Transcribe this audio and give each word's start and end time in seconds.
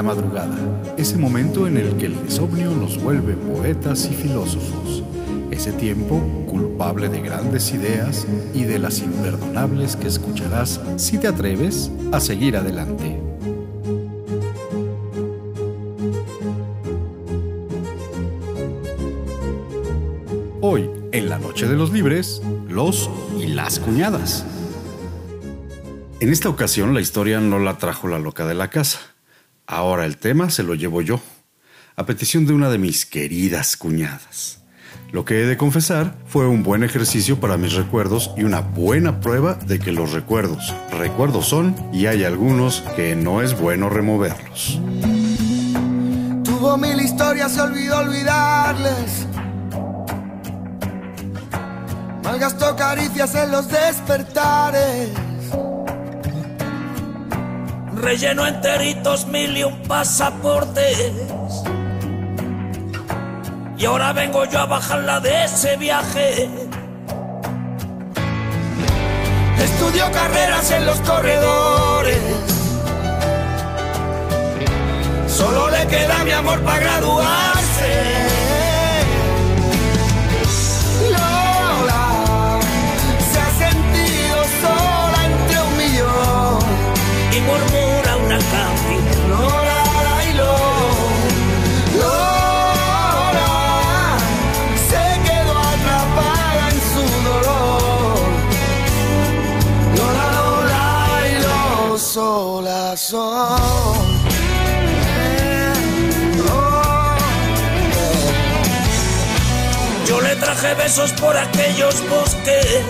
La 0.00 0.14
madrugada, 0.14 0.56
ese 0.96 1.18
momento 1.18 1.66
en 1.66 1.76
el 1.76 1.94
que 1.98 2.06
el 2.06 2.14
insomnio 2.14 2.70
nos 2.70 2.98
vuelve 3.02 3.34
poetas 3.34 4.08
y 4.10 4.14
filósofos. 4.14 5.02
Ese 5.50 5.72
tiempo 5.72 6.18
culpable 6.48 7.10
de 7.10 7.20
grandes 7.20 7.70
ideas 7.74 8.26
y 8.54 8.62
de 8.62 8.78
las 8.78 9.00
imperdonables 9.00 9.96
que 9.96 10.08
escucharás 10.08 10.80
si 10.96 11.18
te 11.18 11.28
atreves 11.28 11.90
a 12.12 12.20
seguir 12.20 12.56
adelante. 12.56 13.20
Hoy, 20.62 20.88
en 21.12 21.28
la 21.28 21.38
Noche 21.38 21.68
de 21.68 21.76
los 21.76 21.92
Libres, 21.92 22.40
los 22.70 23.10
y 23.38 23.48
las 23.48 23.78
cuñadas. 23.78 24.46
En 26.20 26.30
esta 26.30 26.48
ocasión 26.48 26.94
la 26.94 27.02
historia 27.02 27.38
no 27.40 27.58
la 27.58 27.76
trajo 27.76 28.08
la 28.08 28.18
loca 28.18 28.46
de 28.46 28.54
la 28.54 28.70
casa. 28.70 29.09
Ahora 29.70 30.04
el 30.04 30.16
tema 30.16 30.50
se 30.50 30.64
lo 30.64 30.74
llevo 30.74 31.00
yo, 31.00 31.20
a 31.94 32.04
petición 32.04 32.44
de 32.44 32.52
una 32.52 32.70
de 32.70 32.78
mis 32.78 33.06
queridas 33.06 33.76
cuñadas. 33.76 34.58
Lo 35.12 35.24
que 35.24 35.42
he 35.42 35.46
de 35.46 35.56
confesar 35.56 36.16
fue 36.26 36.48
un 36.48 36.64
buen 36.64 36.82
ejercicio 36.82 37.38
para 37.38 37.56
mis 37.56 37.74
recuerdos 37.74 38.32
y 38.36 38.42
una 38.42 38.62
buena 38.62 39.20
prueba 39.20 39.54
de 39.54 39.78
que 39.78 39.92
los 39.92 40.10
recuerdos, 40.10 40.74
recuerdos 40.90 41.46
son 41.46 41.76
y 41.92 42.06
hay 42.06 42.24
algunos 42.24 42.80
que 42.96 43.14
no 43.14 43.42
es 43.42 43.56
bueno 43.60 43.88
removerlos. 43.88 44.80
Tuvo 46.42 46.76
mil 46.76 47.00
historias, 47.00 47.52
se 47.52 47.60
olvidó 47.60 47.98
olvidarles. 47.98 49.28
Malgastó 52.24 52.74
caricias 52.74 53.36
en 53.36 53.52
los 53.52 53.68
despertares 53.68 55.29
relleno 58.00 58.46
enteritos 58.46 59.26
mil 59.26 59.56
y 59.56 59.64
un 59.64 59.82
pasaportes. 59.82 61.12
Y 63.78 63.84
ahora 63.86 64.12
vengo 64.12 64.44
yo 64.44 64.58
a 64.58 64.66
bajarla 64.66 65.20
de 65.20 65.44
ese 65.44 65.76
viaje. 65.76 66.48
Estudió 69.58 70.10
carreras 70.12 70.70
en 70.70 70.86
los 70.86 71.00
corredores. 71.00 72.18
Solo 75.28 75.70
le 75.70 75.86
queda 75.86 76.24
mi 76.24 76.32
amor 76.32 76.60
para 76.60 76.78
graduarse. 76.78 77.59
Besos 110.90 111.12
por 111.20 111.36
aquellos 111.36 111.94
bosques. 112.08 112.82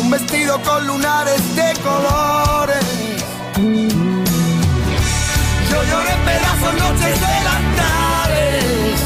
Un 0.00 0.10
vestido 0.10 0.58
con 0.62 0.86
lunares 0.86 1.42
de 1.54 1.72
colores. 1.82 2.86
Yo 5.70 5.78
lloré 5.90 6.14
pedazos 6.24 6.74
noches 6.82 7.20
delantares. 7.28 9.00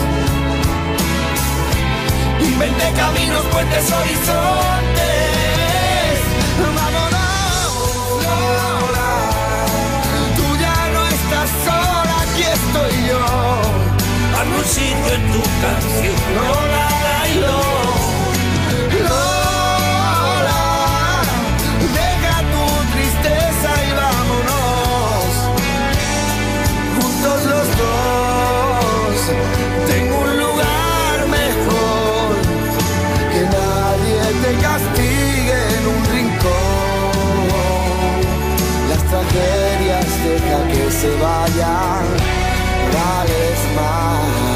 Inventé 2.41 2.93
caminos, 2.93 3.45
puentes, 3.47 3.93
horizontes. 3.93 5.11
Sitio 14.71 15.13
en 15.15 15.23
tu 15.33 15.43
canción. 15.63 16.15
Lola, 16.37 16.89
y 17.29 17.35
Lola, 19.09 19.33
deja 21.99 22.37
tu 22.53 22.65
tristeza 22.93 23.71
y 23.87 23.91
vámonos. 24.01 25.29
Juntos 26.95 27.41
los 27.53 27.69
dos. 27.83 29.17
Tengo 29.91 30.15
un 30.27 30.33
lugar 30.45 31.17
mejor. 31.39 32.29
Que 33.33 33.43
nadie 33.59 34.23
te 34.45 34.53
castigue 34.67 35.59
en 35.77 35.85
un 35.95 36.01
rincón. 36.15 37.15
Las 38.91 39.03
tragedias 39.11 40.09
deja 40.25 40.59
que 40.73 40.83
se 40.93 41.11
vayan 41.19 42.05
ya 42.93 44.50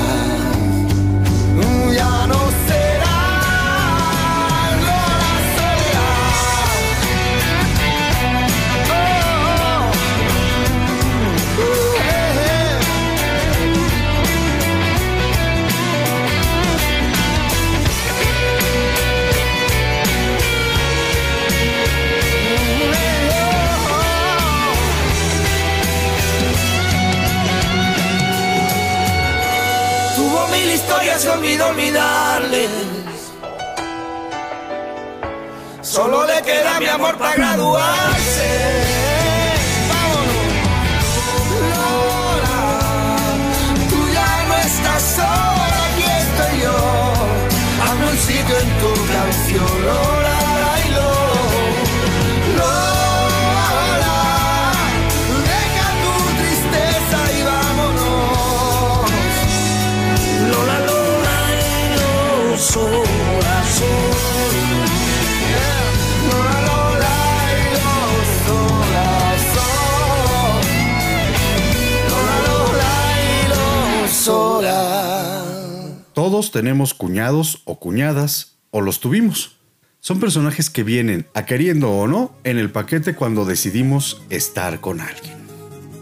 cuñados 77.14 77.62
o 77.64 77.78
cuñadas, 77.78 78.56
o 78.72 78.80
los 78.80 78.98
tuvimos. 78.98 79.58
Son 80.00 80.18
personajes 80.18 80.68
que 80.68 80.82
vienen, 80.82 81.28
a 81.32 81.46
queriendo 81.46 81.92
o 81.92 82.08
no, 82.08 82.32
en 82.42 82.58
el 82.58 82.72
paquete 82.72 83.14
cuando 83.14 83.44
decidimos 83.44 84.20
estar 84.30 84.80
con 84.80 85.00
alguien. 85.00 85.36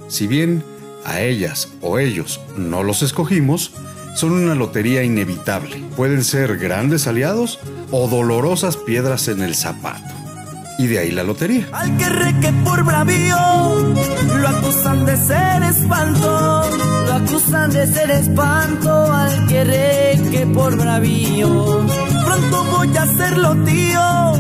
Si 0.09 0.27
bien 0.27 0.65
a 1.05 1.21
ellas 1.21 1.69
o 1.83 1.99
ellos 1.99 2.41
no 2.57 2.83
los 2.83 3.03
escogimos, 3.03 3.73
son 4.17 4.33
una 4.33 4.55
lotería 4.55 5.05
inevitable. 5.05 5.85
Pueden 5.97 6.25
ser 6.25 6.57
grandes 6.57 7.07
aliados 7.07 7.59
o 7.91 8.09
dolorosas 8.09 8.79
piedras 8.79 9.29
en 9.29 9.43
el 9.43 9.55
zapato. 9.55 10.22
Y 10.83 10.89
de 10.89 10.99
ahí 10.99 11.13
la 11.13 11.23
lotería. 11.23 11.69
Al 11.71 11.97
que 11.97 12.09
reque 12.09 12.53
por 12.65 12.83
bravío, 12.83 13.37
lo 14.41 14.49
acusan 14.49 15.07
de 15.07 15.17
ser 15.17 15.63
espanto, 15.63 16.63
lo 17.07 17.13
acusan 17.15 17.71
de 17.71 17.87
ser 17.87 18.11
espanto 18.11 18.91
al 19.13 19.47
que 19.47 19.63
reque 19.63 20.45
por 20.53 20.77
bravío. 20.77 21.87
Pronto 22.25 22.65
voy 22.65 22.97
a 22.97 23.03
hacerlo 23.03 23.55
tío, 23.65 24.33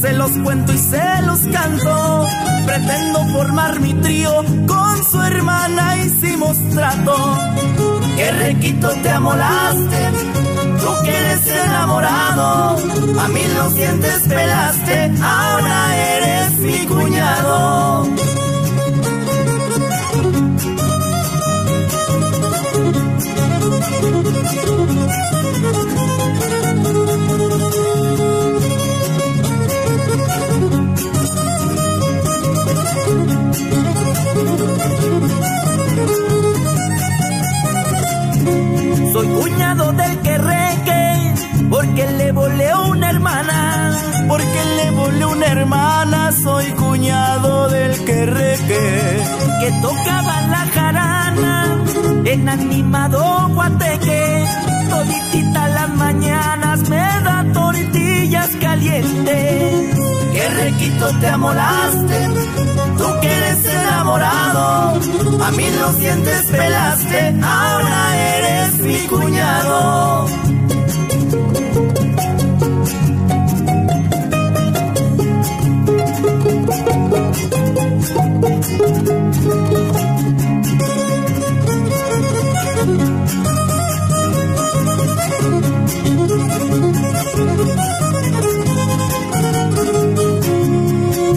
se 0.00 0.12
los 0.14 0.32
cuento 0.42 0.72
y 0.72 0.78
se 0.78 1.22
los 1.24 1.38
canto. 1.52 2.26
Pretendo 2.66 3.24
formar 3.26 3.78
mi 3.78 3.94
trío, 3.94 4.42
con 4.66 5.04
su 5.08 5.22
hermana 5.22 5.98
hicimos 5.98 6.56
trato. 6.70 7.38
Que 8.16 8.32
requito 8.32 8.88
te 9.04 9.10
amolaste, 9.10 10.10
tú 10.86 11.02
que 11.02 11.10
eres 11.10 11.46
enamorado, 11.48 12.76
a 13.20 13.28
mí 13.28 13.42
lo 13.56 13.70
sientes 13.70 14.22
pelaste, 14.28 15.12
ahora 15.20 15.96
eres 15.96 16.58
mi 16.58 16.86
cuñado. 16.86 18.06
cuñado 39.38 39.92
del 39.92 40.18
que 40.20 40.38
reque, 40.38 41.34
porque 41.70 42.06
le 42.18 42.32
voleo 42.32 42.88
una 42.88 43.10
hermana, 43.10 43.92
porque 44.28 44.60
le 44.78 44.90
voleo 44.90 45.30
una 45.30 45.46
hermana, 45.46 46.32
soy 46.32 46.66
cuñado 46.72 47.68
del 47.68 48.04
que 48.04 48.26
reque, 48.26 49.22
que 49.60 49.70
tocaba 49.82 50.40
la 50.52 50.66
jarana 50.74 51.84
en 52.24 52.48
animado 52.48 53.48
guateque, 53.54 54.44
toditita 54.90 55.68
las 55.68 55.90
mañanas 55.90 56.88
me 56.88 56.96
da 56.96 57.46
tortillas 57.52 58.50
calientes. 58.60 59.96
Que 60.32 60.48
requito 60.64 61.06
te 61.20 61.28
amolaste, 61.28 62.18
tú 62.98 63.20
que 63.20 63.28
eres 63.38 63.64
enamorado, 63.64 65.00
a 65.46 65.50
mí 65.52 65.66
los 65.80 65.98
dientes 65.98 66.42
pelaste, 66.50 67.34
ahora 67.42 68.00
es 68.28 68.35
mi 68.86 68.98
cuñado. 69.08 70.26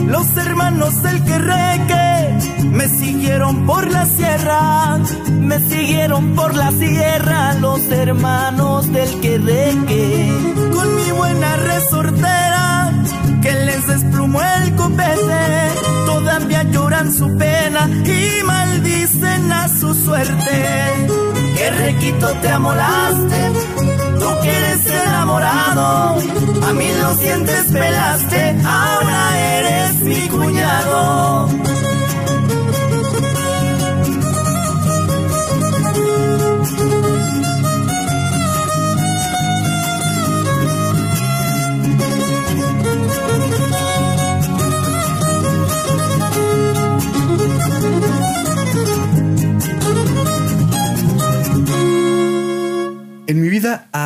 Los 0.06 0.38
hermanos 0.38 1.02
del 1.02 1.24
Querreque 1.24 2.38
me 2.72 2.88
siguieron 2.90 3.66
por 3.66 3.90
la 3.92 4.06
sierra, 4.06 5.00
me 5.50 5.60
siguieron 5.68 6.36
por 6.36 6.56
la 6.56 6.72
sierra 6.72 7.56
los 7.56 7.82
hermanos 7.90 8.92
del 8.94 9.20
Querreque. 9.20 10.32
Con 10.76 10.96
mi 10.96 11.12
buena 11.12 11.56
resortera 11.56 12.94
que 13.42 13.52
les 13.52 13.88
desplumó 13.88 14.40
el 14.42 14.76
copete, 14.76 15.44
todavía 16.06 16.64
lloran 16.64 17.12
su 17.12 17.36
pena 17.36 17.90
y 18.06 18.44
maldicen 18.46 19.52
a 19.52 19.68
su 19.68 19.96
suerte. 19.96 20.58
Que 21.58 21.72
requito 21.72 22.28
te 22.42 22.50
amolaste, 22.50 23.42
tú 24.20 24.28
que 24.44 24.50
eres 24.56 24.86
enamorado, 24.86 26.16
a 26.68 26.74
mí 26.74 26.88
los 27.02 27.20
dientes 27.20 27.64
pelaste, 27.72 28.56
ahora 28.64 29.40
eres 29.58 29.96
mi 30.02 30.28
cuñado. 30.28 31.79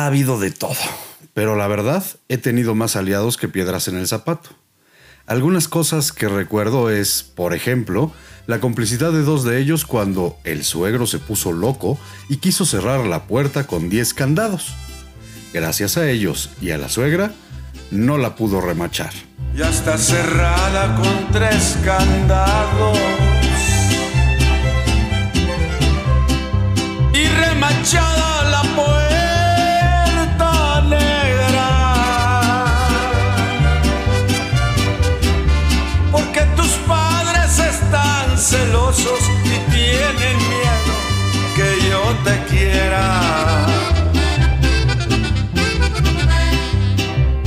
Ha 0.04 0.08
habido 0.08 0.38
de 0.38 0.50
todo, 0.50 0.76
pero 1.32 1.56
la 1.56 1.66
verdad 1.66 2.04
he 2.28 2.36
tenido 2.36 2.74
más 2.74 2.94
aliados 2.94 3.38
que 3.38 3.48
piedras 3.48 3.88
en 3.88 3.96
el 3.96 4.06
zapato. 4.06 4.50
Algunas 5.26 5.66
cosas 5.66 6.12
que 6.12 6.28
recuerdo 6.28 6.90
es, 6.90 7.22
por 7.22 7.54
ejemplo, 7.54 8.12
la 8.46 8.60
complicidad 8.60 9.12
de 9.12 9.22
dos 9.22 9.44
de 9.44 9.58
ellos 9.58 9.86
cuando 9.86 10.36
el 10.44 10.62
suegro 10.62 11.06
se 11.06 11.18
puso 11.18 11.52
loco 11.52 11.98
y 12.28 12.36
quiso 12.36 12.66
cerrar 12.66 13.06
la 13.06 13.24
puerta 13.24 13.66
con 13.66 13.88
10 13.88 14.12
candados. 14.12 14.74
Gracias 15.54 15.96
a 15.96 16.10
ellos 16.10 16.50
y 16.60 16.72
a 16.72 16.76
la 16.76 16.90
suegra, 16.90 17.32
no 17.90 18.18
la 18.18 18.36
pudo 18.36 18.60
remachar. 18.60 19.14
Ya 19.56 19.70
está 19.70 19.96
cerrada 19.96 20.96
con 20.96 21.32
tres 21.32 21.78
candados. 21.82 22.98
Y 27.14 27.26
remachada 27.26 28.33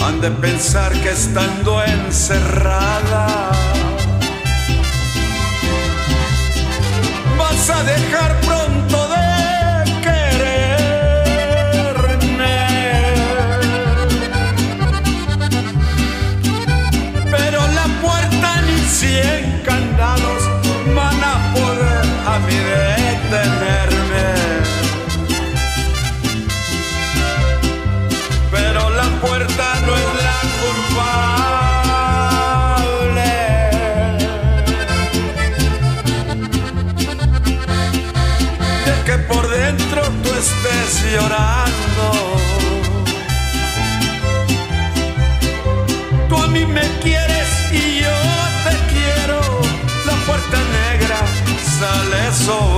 Han 0.03 0.21
de 0.21 0.31
pensar 0.31 0.91
que 0.93 1.09
estando 1.11 1.83
encerrada 1.83 3.51
vas 7.37 7.69
a 7.69 7.83
dejar 7.83 8.41
llorando. 41.11 42.05
Tú 46.29 46.35
a 46.37 46.47
mí 46.47 46.65
me 46.65 46.81
quieres 47.03 47.49
y 47.71 48.01
yo 48.03 48.15
te 48.65 48.75
quiero. 48.93 49.39
La 50.05 50.15
puerta 50.25 50.57
negra 50.79 51.19
sale 51.79 52.33
sobrando. 52.33 52.76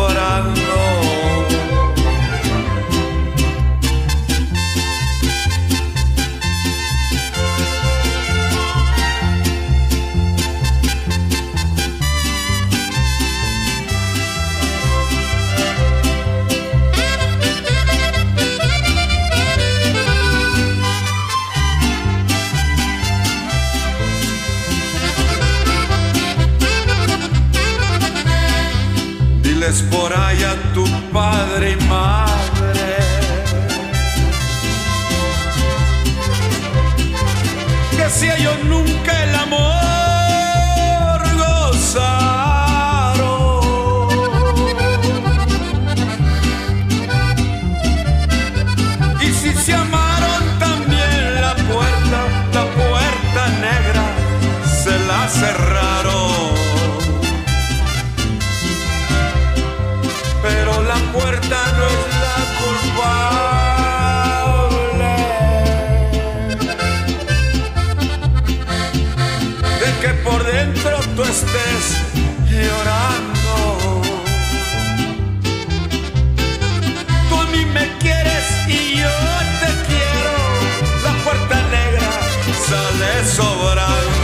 Sobrando. 83.25 84.19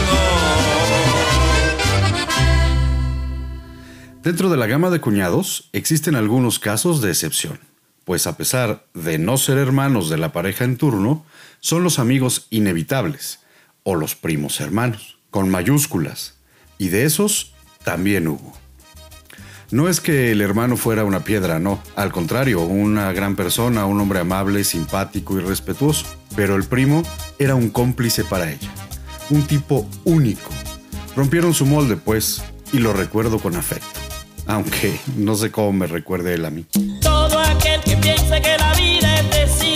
Dentro 4.22 4.48
de 4.50 4.56
la 4.56 4.66
gama 4.66 4.90
de 4.90 5.00
cuñados 5.00 5.68
existen 5.72 6.16
algunos 6.16 6.58
casos 6.58 7.00
de 7.00 7.10
excepción, 7.10 7.60
pues 8.04 8.26
a 8.26 8.36
pesar 8.36 8.86
de 8.92 9.18
no 9.18 9.38
ser 9.38 9.58
hermanos 9.58 10.08
de 10.08 10.18
la 10.18 10.32
pareja 10.32 10.64
en 10.64 10.76
turno, 10.76 11.24
son 11.60 11.84
los 11.84 11.98
amigos 11.98 12.46
inevitables, 12.50 13.40
o 13.84 13.94
los 13.94 14.16
primos 14.16 14.60
hermanos, 14.60 15.18
con 15.30 15.48
mayúsculas, 15.48 16.34
y 16.76 16.88
de 16.88 17.04
esos 17.04 17.54
también 17.84 18.26
hubo. 18.26 18.65
No 19.72 19.88
es 19.88 20.00
que 20.00 20.30
el 20.30 20.40
hermano 20.40 20.76
fuera 20.76 21.04
una 21.04 21.24
piedra, 21.24 21.58
no, 21.58 21.82
al 21.96 22.12
contrario, 22.12 22.60
una 22.62 23.12
gran 23.12 23.34
persona, 23.34 23.84
un 23.84 24.00
hombre 24.00 24.20
amable, 24.20 24.62
simpático 24.62 25.36
y 25.36 25.40
respetuoso, 25.40 26.06
pero 26.36 26.54
el 26.54 26.62
primo 26.64 27.02
era 27.40 27.56
un 27.56 27.70
cómplice 27.70 28.22
para 28.22 28.50
ella, 28.52 28.70
un 29.28 29.42
tipo 29.42 29.88
único. 30.04 30.50
Rompieron 31.16 31.52
su 31.52 31.66
molde, 31.66 31.96
pues, 31.96 32.44
y 32.72 32.78
lo 32.78 32.92
recuerdo 32.92 33.40
con 33.40 33.56
afecto, 33.56 33.98
aunque 34.46 34.96
no 35.16 35.34
sé 35.34 35.50
cómo 35.50 35.72
me 35.72 35.88
recuerde 35.88 36.34
él 36.34 36.44
a 36.44 36.50
mí. 36.50 36.64
Todo 37.00 37.40
aquel 37.40 37.80
que 37.80 37.96
que 37.96 38.56
la 38.58 38.72
vida 38.74 39.18
es 39.18 39.30
desigual, 39.30 39.75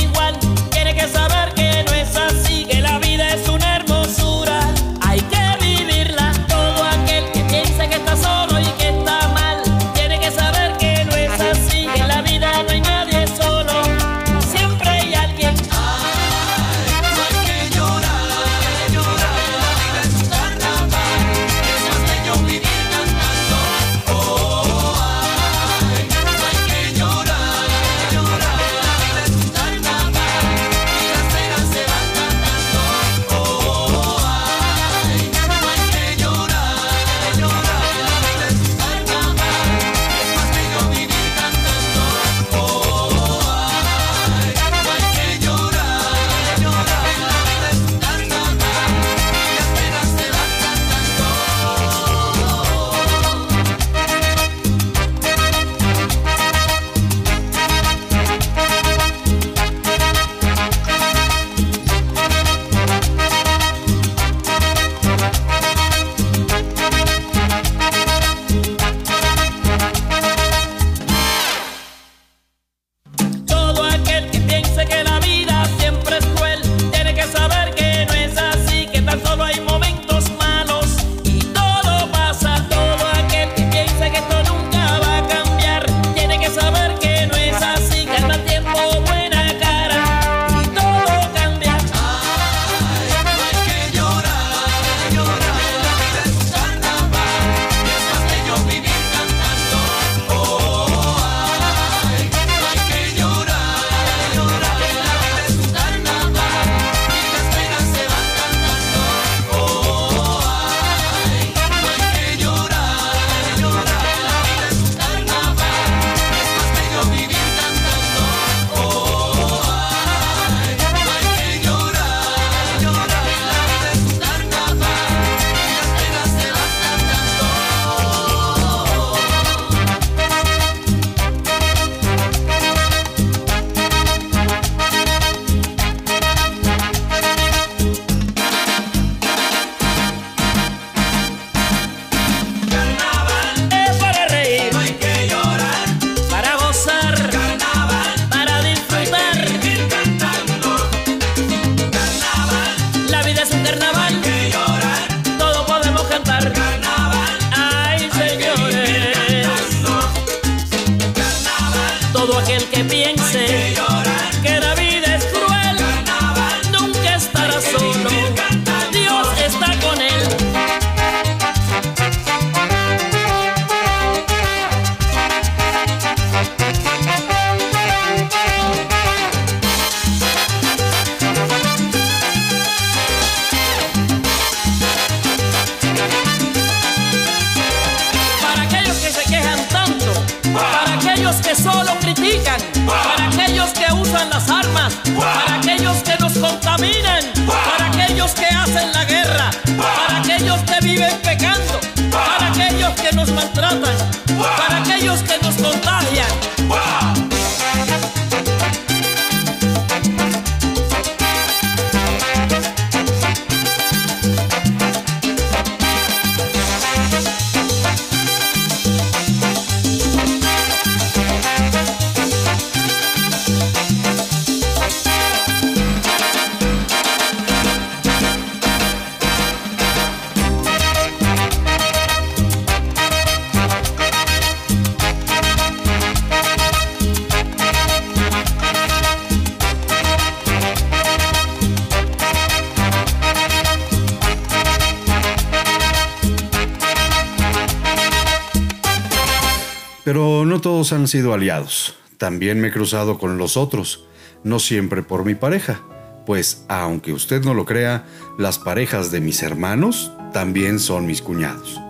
todos 250.60 250.92
han 250.92 251.08
sido 251.08 251.32
aliados. 251.32 251.96
También 252.18 252.60
me 252.60 252.68
he 252.68 252.72
cruzado 252.72 253.18
con 253.18 253.38
los 253.38 253.56
otros, 253.56 254.06
no 254.44 254.58
siempre 254.58 255.02
por 255.02 255.24
mi 255.24 255.34
pareja, 255.34 255.80
pues 256.26 256.64
aunque 256.68 257.12
usted 257.12 257.42
no 257.42 257.54
lo 257.54 257.64
crea, 257.64 258.04
las 258.38 258.58
parejas 258.58 259.10
de 259.10 259.20
mis 259.20 259.42
hermanos 259.42 260.12
también 260.32 260.78
son 260.78 261.06
mis 261.06 261.22
cuñados. 261.22 261.80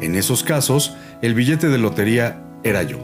En 0.00 0.14
esos 0.14 0.42
casos, 0.42 0.94
el 1.22 1.34
billete 1.34 1.68
de 1.68 1.78
lotería 1.78 2.42
era 2.64 2.82
yo. 2.82 2.98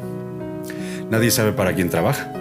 Nadie 1.11 1.31
sabe 1.31 1.53
para 1.53 1.75
quién 1.75 1.91
trabaja, 1.91 2.33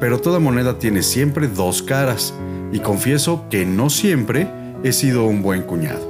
pero 0.00 0.20
toda 0.20 0.38
moneda 0.38 0.78
tiene 0.78 1.02
siempre 1.02 1.48
dos 1.48 1.82
caras, 1.82 2.32
y 2.72 2.78
confieso 2.78 3.46
que 3.50 3.66
no 3.66 3.90
siempre 3.90 4.48
he 4.84 4.92
sido 4.92 5.24
un 5.24 5.42
buen 5.42 5.62
cuñado. 5.62 6.08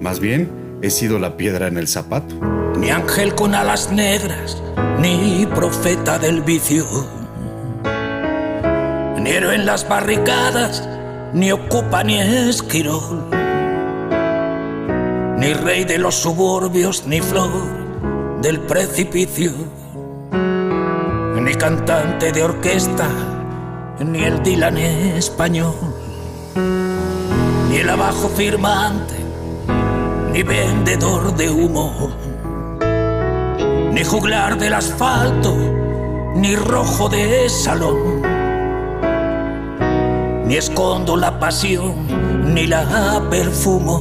Más 0.00 0.20
bien, 0.20 0.50
he 0.82 0.90
sido 0.90 1.18
la 1.18 1.36
piedra 1.36 1.66
en 1.66 1.78
el 1.78 1.88
zapato. 1.88 2.34
Ni 2.76 2.90
ángel 2.90 3.34
con 3.34 3.54
alas 3.54 3.90
negras, 3.90 4.62
ni 5.00 5.46
profeta 5.46 6.18
del 6.18 6.42
vicio. 6.42 6.86
Ni 9.20 9.30
héroe 9.30 9.54
en 9.54 9.66
las 9.66 9.88
barricadas, 9.88 10.88
ni 11.32 11.50
ocupa 11.50 12.04
ni 12.04 12.20
esquirol. 12.20 13.28
Ni 15.38 15.52
rey 15.52 15.84
de 15.84 15.98
los 15.98 16.14
suburbios, 16.14 17.06
ni 17.06 17.20
flor 17.20 17.50
del 18.40 18.60
precipicio. 18.60 19.52
Ni 21.40 21.54
cantante 21.54 22.30
de 22.30 22.42
orquesta, 22.42 23.08
ni 24.04 24.22
el 24.22 24.42
Dylan 24.42 24.76
español. 24.76 25.74
Ni 27.68 27.76
el 27.76 27.88
abajo 27.88 28.28
firmante, 28.28 29.14
ni 30.38 30.44
vendedor 30.44 31.34
de 31.34 31.50
humo. 31.50 32.12
Ni 33.92 34.04
juglar 34.04 34.56
del 34.56 34.72
asfalto, 34.72 35.52
ni 36.36 36.54
rojo 36.54 37.08
de 37.08 37.48
salón. 37.48 38.22
Ni 40.46 40.54
escondo 40.54 41.16
la 41.16 41.40
pasión, 41.40 42.06
ni 42.54 42.68
la 42.68 43.20
perfumo. 43.28 43.96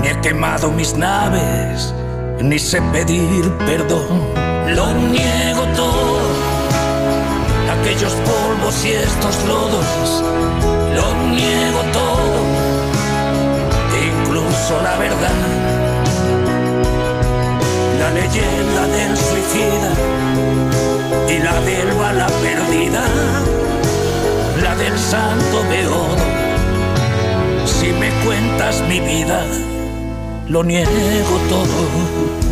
Ni 0.00 0.08
he 0.08 0.20
quemado 0.20 0.72
mis 0.72 0.96
naves, 0.96 1.94
ni 2.40 2.58
sé 2.58 2.82
pedir 2.92 3.48
perdón. 3.58 4.18
Lo 4.74 4.92
niego 4.94 5.62
todo, 5.76 6.18
aquellos 7.70 8.14
polvos 8.14 8.84
y 8.84 8.94
estos 8.94 9.44
lodos. 9.46 10.24
Lo 10.96 11.14
niego 11.30 11.80
todo, 11.92 12.11
incluso 14.72 14.82
la 14.82 14.96
verdad. 14.96 15.30
La 17.98 18.10
leyenda 18.10 18.86
del 18.86 19.16
suicida 19.16 19.92
y 21.28 21.38
la 21.38 21.60
del 21.60 21.92
bala 21.94 22.26
perdida, 22.42 23.02
la 24.62 24.74
del 24.76 24.98
santo 24.98 25.62
beodo. 25.68 26.16
Si 27.64 27.88
me 27.92 28.10
cuentas 28.24 28.82
mi 28.88 29.00
vida, 29.00 29.44
lo 30.48 30.64
niego 30.64 31.38
todo. 31.48 32.51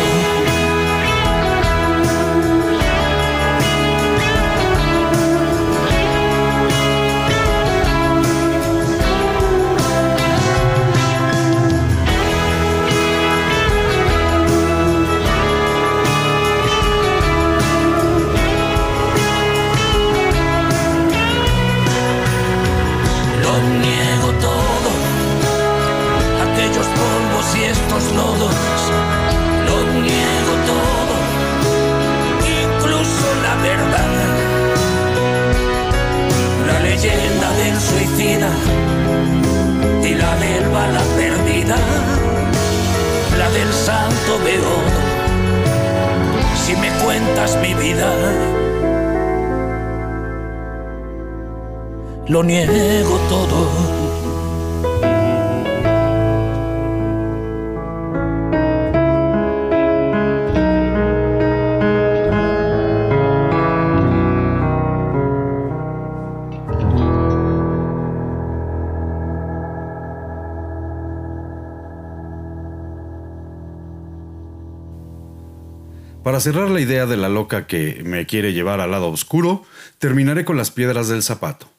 Vida. 47.81 48.09
lo 52.27 52.43
niego 52.43 53.17
todo. 53.27 55.10
Cerrar 76.41 76.69
la 76.69 76.81
idea 76.81 77.05
de 77.05 77.17
la 77.17 77.29
loca 77.29 77.67
que 77.67 78.01
me 78.03 78.25
quiere 78.25 78.53
llevar 78.53 78.79
al 78.79 78.91
lado 78.91 79.09
oscuro, 79.09 79.63
terminaré 79.99 80.45
con 80.45 80.57
las 80.57 80.71
piedras 80.71 81.07
del 81.07 81.23
zapato. 81.23 81.69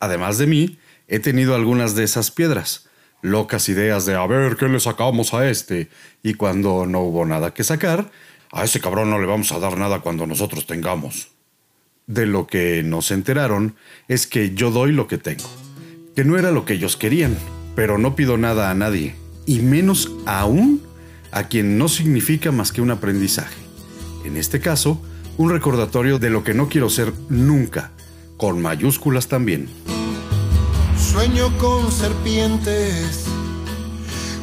Además 0.00 0.38
de 0.38 0.46
mí, 0.46 0.78
he 1.08 1.18
tenido 1.18 1.54
algunas 1.54 1.94
de 1.94 2.04
esas 2.04 2.30
piedras. 2.30 2.88
Locas 3.22 3.68
ideas 3.68 4.06
de 4.06 4.14
a 4.14 4.26
ver 4.26 4.56
qué 4.56 4.68
le 4.68 4.80
sacamos 4.80 5.34
a 5.34 5.48
este. 5.48 5.88
Y 6.22 6.34
cuando 6.34 6.86
no 6.86 7.00
hubo 7.00 7.24
nada 7.24 7.54
que 7.54 7.64
sacar, 7.64 8.10
a 8.52 8.64
ese 8.64 8.80
cabrón 8.80 9.10
no 9.10 9.18
le 9.18 9.26
vamos 9.26 9.52
a 9.52 9.58
dar 9.58 9.76
nada 9.76 10.00
cuando 10.00 10.26
nosotros 10.26 10.66
tengamos. 10.66 11.28
De 12.06 12.26
lo 12.26 12.46
que 12.46 12.82
no 12.84 13.02
se 13.02 13.14
enteraron 13.14 13.74
es 14.08 14.26
que 14.26 14.54
yo 14.54 14.70
doy 14.70 14.92
lo 14.92 15.08
que 15.08 15.18
tengo. 15.18 15.48
Que 16.14 16.24
no 16.24 16.38
era 16.38 16.50
lo 16.50 16.64
que 16.64 16.74
ellos 16.74 16.96
querían, 16.96 17.36
pero 17.74 17.98
no 17.98 18.14
pido 18.14 18.38
nada 18.38 18.70
a 18.70 18.74
nadie. 18.74 19.14
Y 19.46 19.60
menos 19.60 20.12
aún 20.26 20.82
a 21.32 21.48
quien 21.48 21.78
no 21.78 21.88
significa 21.88 22.52
más 22.52 22.72
que 22.72 22.80
un 22.80 22.90
aprendizaje. 22.90 23.65
En 24.26 24.36
este 24.36 24.60
caso, 24.60 25.00
un 25.38 25.50
recordatorio 25.50 26.18
de 26.18 26.30
lo 26.30 26.42
que 26.42 26.52
no 26.52 26.68
quiero 26.68 26.90
ser 26.90 27.12
nunca, 27.28 27.92
con 28.36 28.60
mayúsculas 28.60 29.28
también. 29.28 29.68
Sueño 30.98 31.56
con 31.58 31.92
serpientes, 31.92 33.26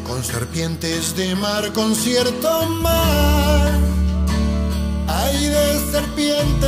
con 0.07 0.23
serpientes 0.23 1.17
de 1.17 1.35
mar, 1.35 1.73
con 1.73 1.95
cierto 1.95 2.65
mar. 2.81 3.73
Ay 5.05 5.47
de 5.47 5.91
serpiente, 5.91 6.67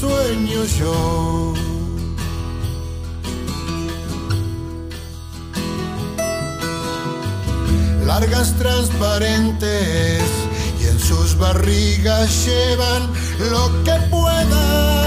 sueño 0.00 0.64
yo. 0.80 1.54
Largas 8.04 8.58
transparentes 8.58 10.47
sus 11.08 11.38
barrigas 11.38 12.44
llevan 12.44 13.10
lo 13.50 13.82
que 13.82 13.92
puedan 14.10 14.97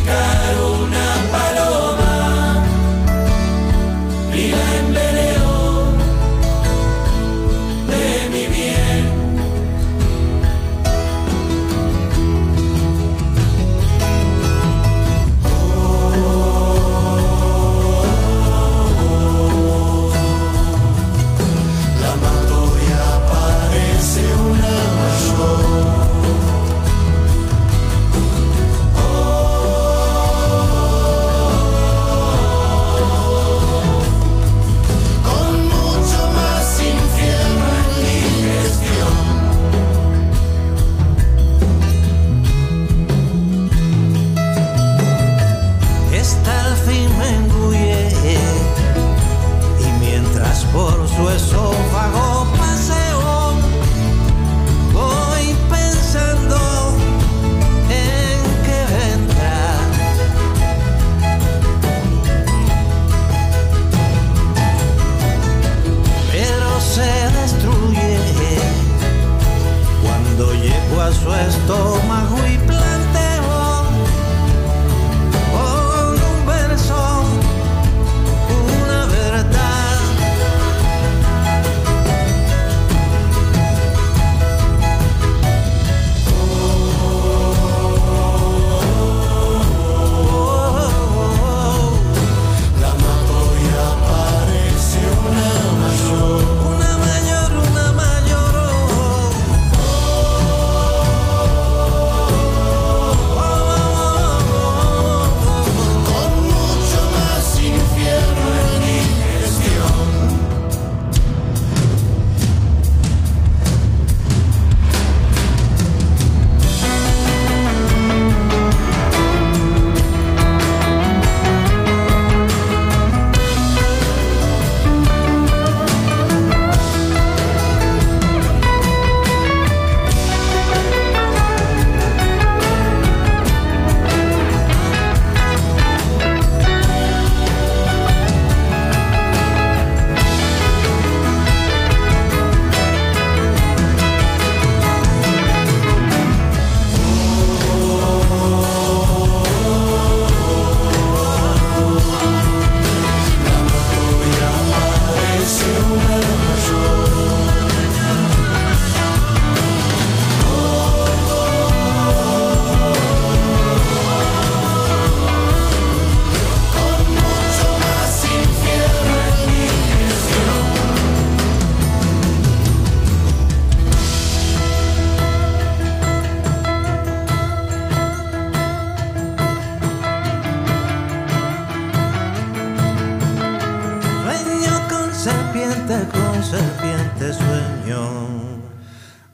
ficarono 0.00 0.99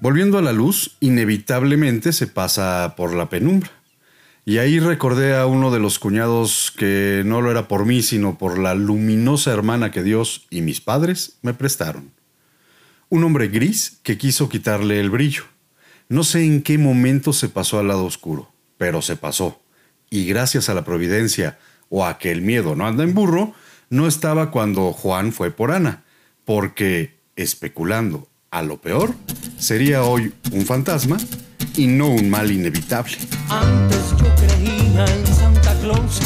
Volviendo 0.06 0.38
a 0.38 0.42
la 0.42 0.52
luz, 0.52 0.96
inevitablemente 1.00 2.12
se 2.12 2.28
pasa 2.28 2.94
por 2.96 3.12
la 3.12 3.28
penumbra. 3.28 3.72
Y 4.44 4.58
ahí 4.58 4.78
recordé 4.78 5.36
a 5.36 5.46
uno 5.46 5.72
de 5.72 5.80
los 5.80 5.98
cuñados 5.98 6.72
que 6.78 7.24
no 7.26 7.40
lo 7.40 7.50
era 7.50 7.66
por 7.66 7.86
mí, 7.86 8.04
sino 8.04 8.38
por 8.38 8.56
la 8.56 8.76
luminosa 8.76 9.52
hermana 9.52 9.90
que 9.90 10.04
Dios 10.04 10.46
y 10.48 10.60
mis 10.60 10.80
padres 10.80 11.38
me 11.42 11.54
prestaron. 11.54 12.12
Un 13.08 13.24
hombre 13.24 13.48
gris 13.48 13.98
que 14.04 14.16
quiso 14.16 14.48
quitarle 14.48 15.00
el 15.00 15.10
brillo. 15.10 15.42
No 16.08 16.22
sé 16.22 16.44
en 16.44 16.62
qué 16.62 16.78
momento 16.78 17.32
se 17.32 17.48
pasó 17.48 17.80
al 17.80 17.88
lado 17.88 18.04
oscuro, 18.04 18.52
pero 18.78 19.02
se 19.02 19.16
pasó. 19.16 19.60
Y 20.08 20.26
gracias 20.26 20.68
a 20.68 20.74
la 20.74 20.84
providencia 20.84 21.58
o 21.88 22.06
a 22.06 22.18
que 22.18 22.30
el 22.30 22.42
miedo 22.42 22.76
no 22.76 22.86
anda 22.86 23.02
en 23.02 23.12
burro, 23.12 23.54
no 23.90 24.06
estaba 24.06 24.52
cuando 24.52 24.92
Juan 24.92 25.32
fue 25.32 25.50
por 25.50 25.72
Ana, 25.72 26.04
porque, 26.44 27.16
especulando 27.34 28.28
a 28.50 28.62
lo 28.62 28.78
peor, 28.78 29.14
sería 29.58 30.02
hoy 30.04 30.32
un 30.52 30.64
fantasma 30.64 31.16
y 31.76 31.86
no 31.86 32.08
un 32.08 32.30
mal 32.30 32.50
inevitable. 32.50 33.16
Antes 33.48 34.10
yo 34.18 34.34
creía 34.36 35.04
en 35.04 35.26
Santa 35.26 35.74
Claus 35.80 36.20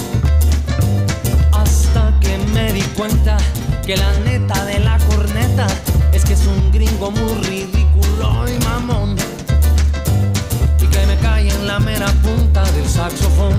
Hasta 1.52 2.18
que 2.20 2.38
me 2.52 2.72
di 2.72 2.82
cuenta 2.96 3.36
que 3.84 3.96
la 3.96 4.12
neta 4.20 4.64
de 4.64 4.78
la 4.80 4.98
corneta 4.98 5.66
Es 6.12 6.24
que 6.24 6.34
es 6.34 6.46
un 6.46 6.70
gringo 6.70 7.10
muy 7.10 7.34
ridículo 7.44 8.46
y 8.48 8.64
mamón. 8.64 9.16
Y 10.80 10.86
que 10.86 11.06
me 11.06 11.16
cae 11.16 11.48
en 11.48 11.66
la 11.66 11.80
mera 11.80 12.12
punta 12.22 12.62
del 12.72 12.88
saxofón. 12.88 13.54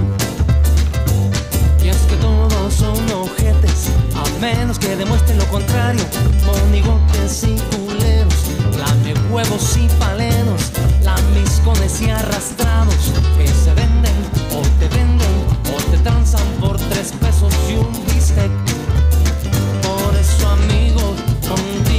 Y 1.83 1.89
es 1.89 1.97
que 1.97 2.15
todos 2.17 2.73
son 2.73 3.11
ojetes 3.11 3.89
A 4.15 4.39
menos 4.39 4.77
que 4.77 4.95
demuestren 4.95 5.39
lo 5.39 5.45
contrario 5.47 6.03
Monigotes 6.45 7.43
y 7.43 7.55
culeros 7.75 8.00
Lame 8.77 9.13
huevos 9.29 9.77
y 9.77 9.87
paleros 9.99 10.71
Lambiscones 11.03 12.01
y 12.01 12.09
arrastrados 12.09 13.11
Que 13.37 13.47
se 13.47 13.73
venden 13.73 14.15
o 14.53 14.61
te 14.79 14.87
venden 14.95 15.35
O 15.73 15.91
te 15.91 15.97
transan 15.99 16.47
por 16.59 16.77
tres 16.77 17.13
pesos 17.19 17.53
y 17.69 17.75
un 17.75 17.91
bistec. 18.05 18.51
Por 19.81 20.15
eso 20.15 20.49
amigo, 20.49 21.15
contigo 21.47 21.90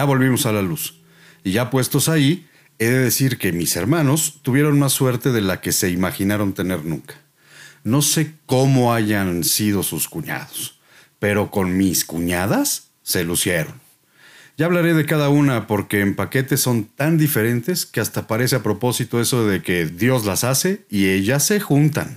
ya 0.00 0.06
volvimos 0.06 0.46
a 0.46 0.52
la 0.52 0.62
luz. 0.62 0.94
Y 1.44 1.52
ya 1.52 1.68
puestos 1.68 2.08
ahí, 2.08 2.48
he 2.78 2.86
de 2.86 3.00
decir 3.00 3.36
que 3.36 3.52
mis 3.52 3.76
hermanos 3.76 4.38
tuvieron 4.40 4.78
más 4.78 4.94
suerte 4.94 5.30
de 5.30 5.42
la 5.42 5.60
que 5.60 5.72
se 5.72 5.90
imaginaron 5.90 6.54
tener 6.54 6.86
nunca. 6.86 7.16
No 7.84 8.00
sé 8.00 8.32
cómo 8.46 8.94
hayan 8.94 9.44
sido 9.44 9.82
sus 9.82 10.08
cuñados, 10.08 10.80
pero 11.18 11.50
con 11.50 11.76
mis 11.76 12.06
cuñadas 12.06 12.92
se 13.02 13.24
lucieron. 13.24 13.74
Ya 14.56 14.64
hablaré 14.64 14.94
de 14.94 15.04
cada 15.04 15.28
una 15.28 15.66
porque 15.66 16.00
en 16.00 16.16
paquetes 16.16 16.62
son 16.62 16.84
tan 16.84 17.18
diferentes 17.18 17.84
que 17.84 18.00
hasta 18.00 18.26
parece 18.26 18.56
a 18.56 18.62
propósito 18.62 19.20
eso 19.20 19.46
de 19.46 19.60
que 19.60 19.84
Dios 19.84 20.24
las 20.24 20.44
hace 20.44 20.86
y 20.88 21.10
ellas 21.10 21.44
se 21.44 21.60
juntan. 21.60 22.16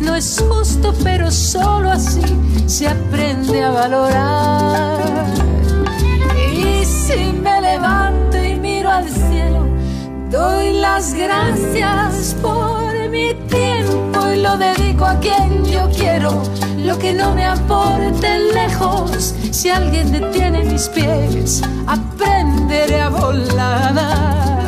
No 0.00 0.14
es 0.14 0.40
justo, 0.48 0.94
pero 1.02 1.28
solo 1.28 1.90
así 1.90 2.22
se 2.66 2.86
aprende 2.86 3.64
a 3.64 3.72
valorar. 3.72 5.26
Y 6.54 6.84
si 6.84 7.32
me 7.32 7.60
levanto 7.60 8.36
y 8.36 8.54
miro 8.54 8.88
al 8.88 9.08
cielo, 9.08 9.66
doy 10.30 10.74
las 10.74 11.14
gracias 11.14 12.36
por 12.40 13.08
mi 13.08 13.34
tiempo 13.48 14.30
y 14.32 14.40
lo 14.40 14.56
dedico 14.56 15.04
a 15.04 15.18
quien 15.18 15.64
yo 15.64 15.90
quiero. 15.90 16.40
Lo 16.78 16.96
que 16.96 17.12
no 17.12 17.34
me 17.34 17.46
aporte 17.46 18.38
lejos, 18.54 19.34
si 19.50 19.68
alguien 19.68 20.12
detiene 20.12 20.62
mis 20.62 20.88
pies, 20.90 21.60
aprenderé 21.88 23.00
a 23.00 23.08
volar. 23.08 24.59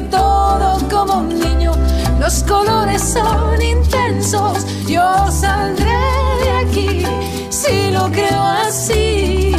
Todo 0.00 0.78
como 0.88 1.18
un 1.18 1.38
niño, 1.38 1.72
los 2.18 2.42
colores 2.44 3.02
son 3.02 3.60
intensos, 3.60 4.64
yo 4.86 5.30
saldré 5.30 5.98
de 6.42 6.50
aquí 6.62 7.06
si 7.50 7.90
lo 7.90 8.10
creo 8.10 8.42
así. 8.42 9.52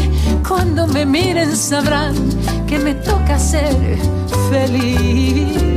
Cuando 0.48 0.88
me 0.88 1.06
miren 1.06 1.56
sabrán 1.56 2.16
que 2.68 2.80
me 2.80 2.94
toca 2.96 3.38
ser 3.38 3.98
feliz. 4.50 5.73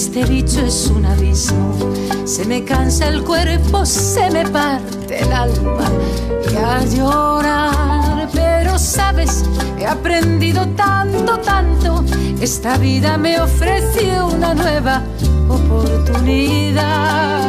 Este 0.00 0.24
bicho 0.26 0.60
es 0.60 0.86
un 0.94 1.04
abismo. 1.04 1.74
Se 2.24 2.44
me 2.44 2.62
cansa 2.62 3.08
el 3.08 3.24
cuerpo, 3.24 3.84
se 3.84 4.30
me 4.30 4.46
parte 4.46 5.22
el 5.22 5.32
alma. 5.32 5.90
Y 6.52 6.56
a 6.56 6.84
llorar, 6.84 8.28
pero 8.32 8.78
sabes, 8.78 9.44
he 9.76 9.84
aprendido 9.84 10.64
tanto, 10.76 11.38
tanto. 11.38 12.04
Esta 12.40 12.78
vida 12.78 13.18
me 13.18 13.40
ofrece 13.40 14.22
una 14.22 14.54
nueva 14.54 15.02
oportunidad. 15.48 17.40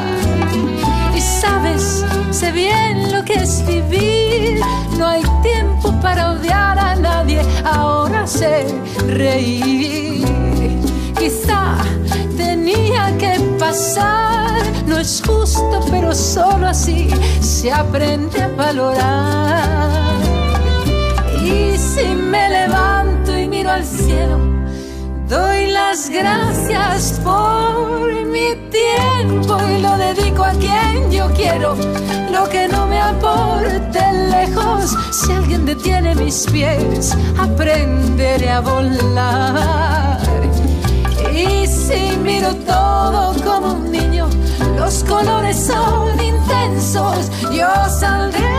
Y 1.15 1.21
sabes, 1.21 2.03
sé 2.31 2.51
bien 2.51 3.11
lo 3.11 3.23
que 3.25 3.35
es 3.35 3.63
vivir. 3.67 4.59
No 4.97 5.05
hay 5.05 5.21
tiempo 5.43 5.93
para 6.01 6.31
odiar 6.31 6.79
a 6.79 6.95
nadie. 6.95 7.43
Ahora 7.63 8.25
sé 8.25 8.65
reír. 9.05 10.38
Quizá 11.19 11.75
tenía 12.37 13.15
que 13.17 13.37
pasar. 13.59 14.61
No 14.87 14.97
es 14.97 15.21
justo, 15.25 15.81
pero 15.91 16.15
solo 16.15 16.67
así 16.67 17.09
se 17.41 17.71
aprende 17.71 18.41
a 18.41 18.47
valorar. 18.47 19.99
Y 21.43 21.77
si 21.77 22.07
me 22.15 22.49
levanto 22.49 23.37
y 23.37 23.49
miro 23.49 23.69
al 23.69 23.83
cielo, 23.83 24.39
doy 25.27 25.67
las 25.67 26.09
gracias 26.09 27.19
por 27.21 28.11
mi 28.25 28.55
tiempo 28.71 29.57
y 29.75 29.81
lo 29.81 29.97
dedico 29.97 30.45
a 30.45 30.51
quien 30.51 31.11
yo 31.11 31.29
quiero. 31.33 31.75
Lo 32.31 32.47
que 32.47 32.69
no 32.69 32.87
me 32.87 32.97
aporte 32.97 33.99
lejos, 34.29 34.95
si 35.11 35.33
alguien 35.33 35.65
detiene 35.65 36.15
mis 36.15 36.45
pies, 36.49 37.13
aprenderé 37.37 38.49
a 38.49 38.61
volar. 38.61 40.08
Y 41.39 41.65
si 41.67 42.17
miro 42.17 42.53
todo 42.67 43.33
como 43.43 43.73
un 43.73 43.91
niño, 43.91 44.27
los 44.77 45.03
colores 45.05 45.57
son 45.57 46.19
intensos, 46.21 47.31
yo 47.51 47.69
saldré 47.89 48.55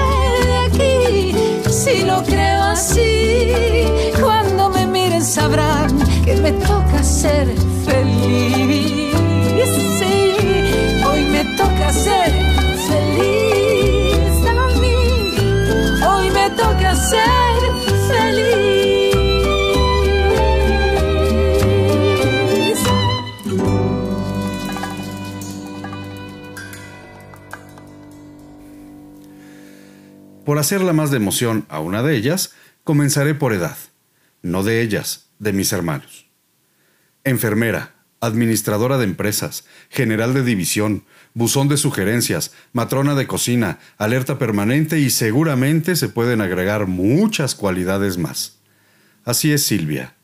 de 0.48 0.58
aquí 0.66 1.34
si 1.70 2.04
lo 2.04 2.22
creo 2.22 2.62
así. 2.62 3.52
Cuando 4.22 4.70
me 4.70 4.86
miren 4.86 5.24
sabrán 5.24 5.90
que 6.24 6.36
me 6.36 6.52
toca 6.52 7.02
ser 7.02 7.46
feliz. 7.84 9.10
Hoy 11.06 11.22
me 11.24 11.44
toca 11.56 11.92
ser 11.92 12.30
feliz 12.88 14.46
a 14.48 14.80
mí. 14.80 14.94
Hoy 16.08 16.30
me 16.30 16.50
toca 16.50 16.94
ser 16.94 17.59
Por 30.50 30.58
hacerla 30.58 30.92
más 30.92 31.12
de 31.12 31.18
emoción 31.18 31.64
a 31.68 31.78
una 31.78 32.02
de 32.02 32.16
ellas, 32.16 32.54
comenzaré 32.82 33.36
por 33.36 33.52
edad. 33.52 33.76
No 34.42 34.64
de 34.64 34.82
ellas, 34.82 35.26
de 35.38 35.52
mis 35.52 35.72
hermanos. 35.72 36.26
Enfermera, 37.22 37.94
administradora 38.20 38.98
de 38.98 39.04
empresas, 39.04 39.64
general 39.90 40.34
de 40.34 40.42
división, 40.42 41.04
buzón 41.34 41.68
de 41.68 41.76
sugerencias, 41.76 42.50
matrona 42.72 43.14
de 43.14 43.28
cocina, 43.28 43.78
alerta 43.96 44.38
permanente 44.40 44.98
y 44.98 45.10
seguramente 45.10 45.94
se 45.94 46.08
pueden 46.08 46.40
agregar 46.40 46.88
muchas 46.88 47.54
cualidades 47.54 48.18
más. 48.18 48.58
Así 49.24 49.52
es 49.52 49.62
Silvia, 49.64 50.14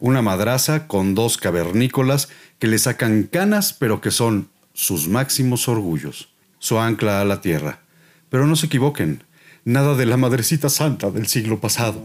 una 0.00 0.20
madraza 0.20 0.88
con 0.88 1.14
dos 1.14 1.36
cavernícolas 1.36 2.28
que 2.58 2.66
le 2.66 2.80
sacan 2.80 3.22
canas 3.22 3.72
pero 3.72 4.00
que 4.00 4.10
son 4.10 4.48
sus 4.74 5.06
máximos 5.06 5.68
orgullos, 5.68 6.30
su 6.58 6.76
ancla 6.80 7.20
a 7.20 7.24
la 7.24 7.40
tierra. 7.40 7.82
Pero 8.28 8.48
no 8.48 8.56
se 8.56 8.66
equivoquen, 8.66 9.22
nada 9.66 9.96
de 9.96 10.06
la 10.06 10.16
madrecita 10.16 10.68
santa 10.68 11.10
del 11.10 11.26
siglo 11.26 11.58
pasado. 11.58 12.00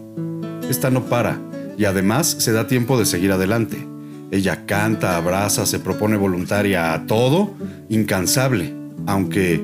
Esta 0.67 0.89
no 0.89 1.05
para 1.05 1.39
y 1.77 1.85
además 1.85 2.35
se 2.39 2.51
da 2.51 2.67
tiempo 2.67 2.97
de 2.99 3.05
seguir 3.05 3.31
adelante. 3.31 3.87
Ella 4.31 4.65
canta, 4.65 5.15
abraza, 5.15 5.65
se 5.65 5.79
propone 5.79 6.17
voluntaria 6.17 6.93
a 6.93 7.05
todo, 7.05 7.53
incansable, 7.87 8.73
aunque 9.05 9.63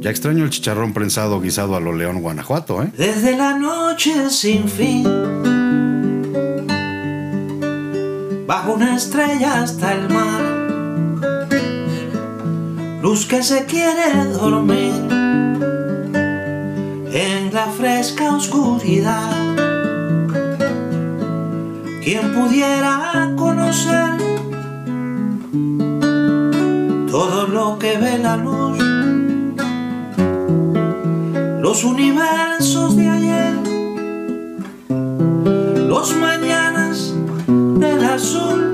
ya 0.00 0.10
extraño 0.10 0.44
el 0.44 0.50
chicharrón 0.50 0.92
prensado 0.92 1.40
guisado 1.40 1.76
a 1.76 1.80
lo 1.80 1.92
León, 1.92 2.20
Guanajuato, 2.22 2.82
¿eh? 2.82 2.92
Desde 2.96 3.36
la 3.36 3.56
noche 3.56 4.28
sin 4.30 4.68
fin, 4.68 5.04
bajo 8.46 8.72
una 8.72 8.96
estrella 8.96 9.62
hasta 9.62 9.92
el 9.92 10.08
mar, 10.08 10.42
luz 13.00 13.26
que 13.26 13.42
se 13.44 13.64
quiere 13.64 14.24
dormir 14.32 15.15
en 17.16 17.52
la 17.54 17.66
fresca 17.68 18.36
oscuridad. 18.36 19.30
Quien 22.04 22.34
pudiera 22.34 23.32
conocer 23.36 24.18
todo 27.10 27.46
lo 27.46 27.78
que 27.78 27.96
ve 27.96 28.18
la 28.18 28.36
luz, 28.36 28.78
los 31.62 31.84
universos 31.84 32.96
de 32.96 33.08
ayer, 33.08 33.54
los 35.88 36.14
mañanas 36.16 37.14
del 37.46 38.04
azul, 38.04 38.65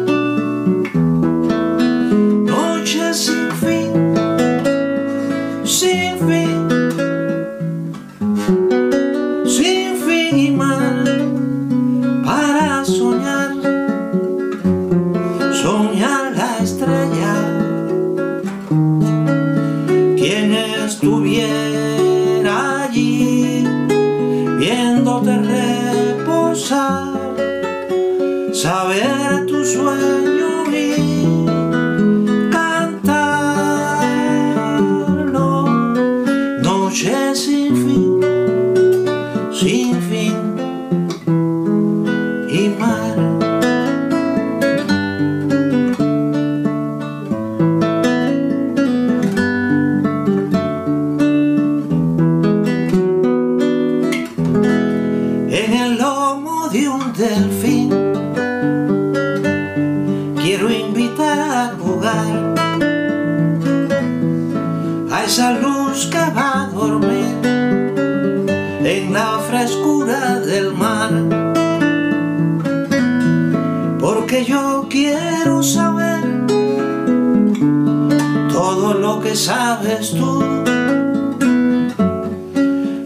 sabes 79.34 80.12
tú. 80.12 80.42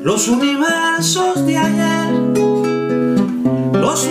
Los 0.02 0.28
universos 0.28 1.46
de 1.46 1.56
ayer 1.56 2.26
los 3.96 4.08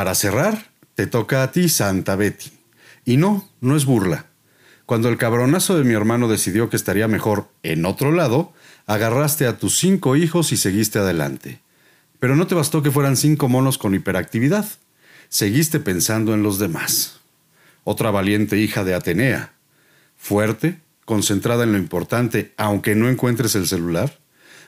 para 0.00 0.14
cerrar, 0.14 0.70
te 0.94 1.06
toca 1.06 1.42
a 1.42 1.52
ti, 1.52 1.68
Santa 1.68 2.16
Betty. 2.16 2.50
Y 3.04 3.18
no, 3.18 3.50
no 3.60 3.76
es 3.76 3.84
burla. 3.84 4.24
Cuando 4.86 5.10
el 5.10 5.18
cabronazo 5.18 5.76
de 5.76 5.84
mi 5.84 5.92
hermano 5.92 6.26
decidió 6.26 6.70
que 6.70 6.76
estaría 6.76 7.06
mejor 7.06 7.50
en 7.62 7.84
otro 7.84 8.10
lado, 8.10 8.54
agarraste 8.86 9.46
a 9.46 9.58
tus 9.58 9.76
cinco 9.76 10.16
hijos 10.16 10.52
y 10.52 10.56
seguiste 10.56 11.00
adelante. 11.00 11.60
Pero 12.18 12.34
no 12.34 12.46
te 12.46 12.54
bastó 12.54 12.82
que 12.82 12.90
fueran 12.90 13.18
cinco 13.18 13.50
monos 13.50 13.76
con 13.76 13.94
hiperactividad. 13.94 14.64
Seguiste 15.28 15.80
pensando 15.80 16.32
en 16.32 16.42
los 16.42 16.58
demás. 16.58 17.20
Otra 17.84 18.10
valiente 18.10 18.56
hija 18.56 18.84
de 18.84 18.94
Atenea. 18.94 19.52
Fuerte, 20.16 20.80
concentrada 21.04 21.64
en 21.64 21.72
lo 21.72 21.78
importante, 21.78 22.54
aunque 22.56 22.94
no 22.94 23.10
encuentres 23.10 23.54
el 23.54 23.66
celular. 23.66 24.18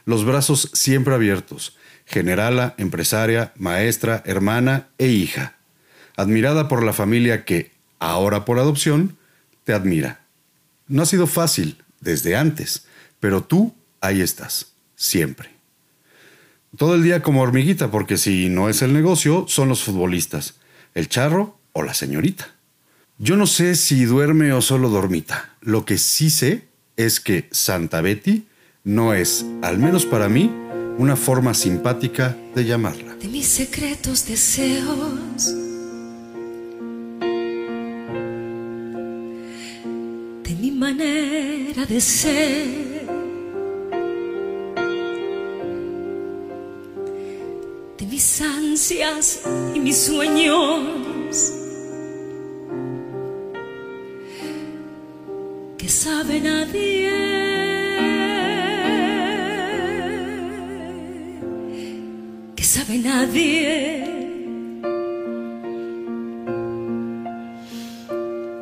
Los 0.05 0.27
brazos 0.27 0.69
siempre 0.75 1.15
abiertos. 1.15 1.79
Generala, 2.07 2.75
empresaria, 2.79 3.53
maestra, 3.57 4.23
hermana 4.27 4.89
e 4.99 5.09
hija. 5.09 5.55
Admirada 6.17 6.69
por 6.69 6.83
la 6.83 6.93
familia 6.93 7.45
que, 7.45 7.73
ahora 7.99 8.45
por 8.45 8.59
adopción, 8.59 9.17
te 9.65 9.73
admira. 9.73 10.21
No 10.89 11.03
ha 11.03 11.07
sido 11.07 11.27
fácil 11.27 11.83
desde 12.01 12.37
antes, 12.37 12.87
pero 13.21 13.43
tú 13.43 13.75
ahí 14.01 14.21
estás, 14.21 14.73
siempre. 14.97 15.51
Todo 16.77 16.95
el 16.95 17.03
día 17.03 17.23
como 17.23 17.43
hormiguita, 17.43 17.91
porque 17.91 18.17
si 18.17 18.49
no 18.49 18.69
es 18.69 18.83
el 18.83 18.93
negocio, 18.93 19.47
son 19.49 19.69
los 19.69 19.85
futbolistas, 19.85 20.55
el 20.95 21.09
charro 21.09 21.59
o 21.73 21.83
la 21.83 21.95
señorita. 21.95 22.49
Yo 23.19 23.37
no 23.37 23.47
sé 23.47 23.77
si 23.77 24.05
duerme 24.05 24.53
o 24.53 24.63
solo 24.63 24.89
dormita. 24.89 25.51
Lo 25.61 25.85
que 25.85 25.99
sí 25.99 26.31
sé 26.31 26.67
es 26.97 27.21
que 27.21 27.49
Santa 27.53 28.01
Betty 28.01 28.47
no 28.85 29.15
es, 29.15 29.47
al 29.63 29.79
menos 29.79 30.07
para 30.07 30.29
mí, 30.29 30.51
una 30.99 31.17
forma 31.17 31.55
simpática 31.55 32.37
de 32.55 32.65
llamarla. 32.65 33.15
de 33.17 33.29
mis 33.29 33.47
secretos 33.47 34.27
deseos. 34.27 35.55
De 40.45 40.55
mi 40.61 40.71
manera 40.73 41.87
de 41.87 42.01
ser. 42.01 43.07
De 47.99 48.07
mis 48.07 48.41
ansias 48.41 49.41
y 49.75 49.81
mis 49.81 49.97
sueños. 49.99 51.53
Que 55.79 55.89
sabe 55.89 56.41
nadie 56.41 57.22
nadie. 62.99 64.05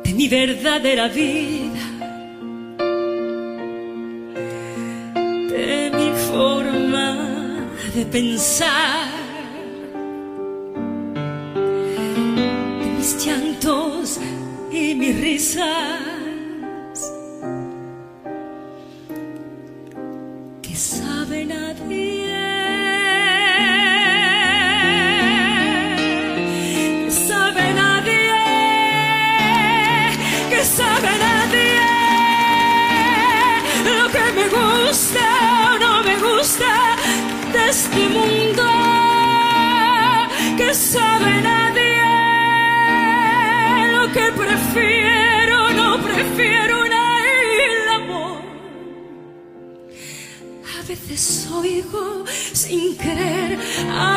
De 0.03 0.13
mi 0.13 0.27
verdadera 0.27 1.07
vida, 1.07 1.85
de 5.49 5.91
mi 5.97 6.11
forma 6.29 7.07
de 7.95 8.05
pensar, 8.05 9.09
de 12.81 12.87
mis 12.97 13.25
llantos 13.25 14.19
y 14.71 14.95
mis 14.95 15.19
risas. 15.19 16.10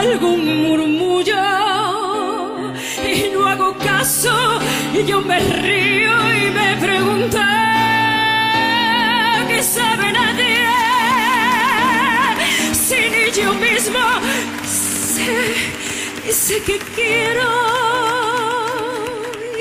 Algún 0.05 0.41
murmullo 0.63 1.43
y 3.07 3.31
no 3.33 3.47
hago 3.47 3.75
caso 3.79 4.61
y 4.93 5.05
yo 5.05 5.21
me 5.21 5.39
río 5.41 6.15
y 6.43 6.51
me 6.51 6.77
pregunto 6.77 7.39
¿qué 9.49 9.63
sabe 9.63 10.13
nadie? 10.13 10.67
Si 12.73 13.01
ni 13.15 13.31
yo 13.41 13.55
mismo 13.55 14.01
sé 14.65 16.33
sé 16.33 16.63
que 16.63 16.79
quiero 16.97 17.51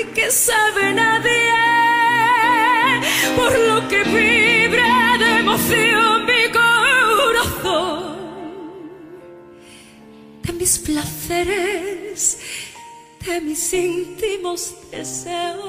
y 0.00 0.04
que 0.16 0.30
sabe 0.30 0.92
nadie 0.92 1.52
por 3.36 3.52
lo 3.58 3.88
que 3.88 4.02
vibra 4.04 5.16
de 5.18 5.38
emoción 5.38 6.26
mi 6.26 6.42
corazón, 6.52 6.63
placeres, 10.84 12.38
de 13.24 13.40
mis 13.40 13.72
íntimos 13.72 14.74
deseos, 14.90 15.64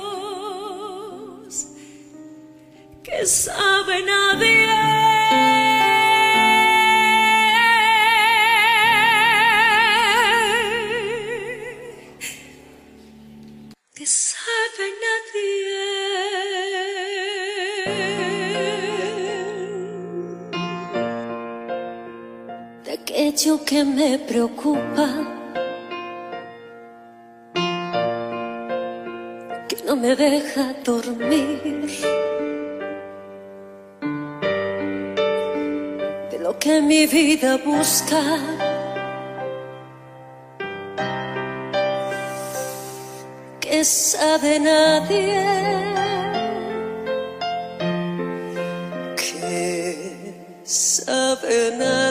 que 3.03 3.25
sabe 3.25 4.03
nadie. 4.03 5.14
Aquello 23.45 23.63
que 23.63 23.83
me 23.83 24.17
preocupa, 24.17 25.07
que 29.67 29.83
no 29.85 29.95
me 29.95 30.15
deja 30.15 30.73
dormir, 30.83 31.85
de 36.31 36.39
lo 36.39 36.57
que 36.57 36.81
mi 36.81 37.05
vida 37.05 37.57
busca. 37.57 38.21
que 43.59 43.83
sabe 43.83 44.59
nadie. 44.59 45.85
Sabe 50.67 51.71
nadie 51.77 52.04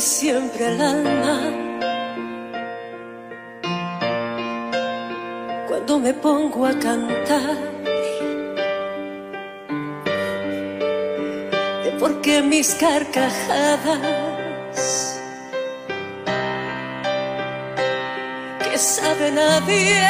siempre 0.00 0.66
el 0.66 0.80
alma. 0.80 1.40
Cuando 5.68 5.98
me 5.98 6.14
pongo 6.14 6.66
a 6.66 6.72
cantar 6.78 7.56
de 11.84 11.90
por 11.98 12.20
qué 12.22 12.42
mis 12.42 12.74
carcajadas 12.74 14.00
que 18.64 18.78
sabe 18.78 19.30
nadie, 19.32 20.00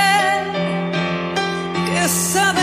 que 1.86 2.08
sabe 2.08 2.59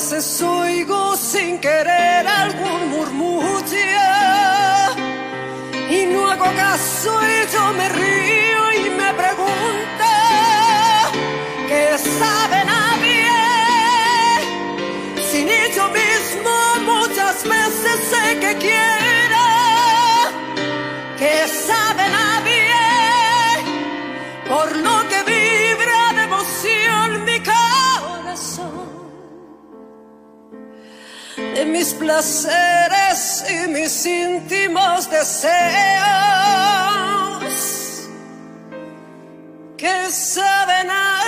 veces 0.00 0.40
oigo 0.40 1.14
sin 1.14 1.58
querer 1.58 2.26
algún 2.26 2.88
murmullo. 2.88 4.06
Y 5.90 6.06
no 6.06 6.30
hago 6.30 6.46
caso 6.56 7.10
y 7.22 7.52
yo 7.52 7.72
me 7.74 7.88
río 7.88 8.62
y 8.80 8.90
me 9.00 9.12
pregunto 9.12 10.06
¿qué 11.68 11.98
sabe 12.18 12.64
nadie? 12.64 13.28
yo 15.76 15.86
mismo 15.88 16.52
muchas 16.92 17.44
veces 17.44 17.96
sé 18.10 18.40
que 18.40 18.52
quiero, 18.56 19.46
que 21.18 21.46
sabe 21.68 22.04
nadie, 22.08 22.74
por 24.48 24.76
lo 24.76 24.99
mis 31.70 31.94
placeres 31.94 33.44
y 33.48 33.68
mis 33.68 34.06
íntimos 34.06 35.08
deseos, 35.10 35.50
que 39.76 40.10
sabe 40.10 40.84
nadie. 40.84 41.19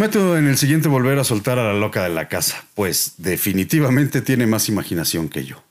Prometo 0.00 0.38
en 0.38 0.46
el 0.46 0.56
siguiente 0.56 0.88
volver 0.88 1.18
a 1.18 1.24
soltar 1.24 1.58
a 1.58 1.74
la 1.74 1.78
loca 1.78 2.02
de 2.02 2.08
la 2.08 2.26
casa, 2.26 2.64
pues 2.74 3.16
definitivamente 3.18 4.22
tiene 4.22 4.46
más 4.46 4.70
imaginación 4.70 5.28
que 5.28 5.44
yo. 5.44 5.62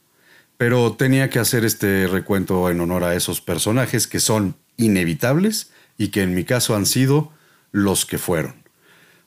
Pero 0.56 0.94
tenía 0.94 1.32
que 1.32 1.40
hacer 1.40 1.66
este 1.66 2.06
recuento 2.06 2.70
en 2.70 2.80
honor 2.80 3.06
a 3.06 3.16
esos 3.16 3.42
personajes 3.42 4.06
que 4.06 4.20
son 4.20 4.56
inevitables 4.78 5.72
y 5.98 6.10
que 6.10 6.22
en 6.22 6.36
mi 6.36 6.44
caso 6.44 6.76
han 6.76 6.86
sido 6.86 7.34
los 7.72 8.06
que 8.06 8.20
fueron. 8.20 8.54